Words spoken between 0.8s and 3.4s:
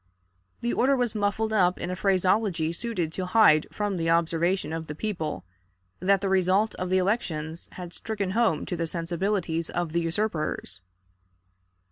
was muffled up in a phraseology suited to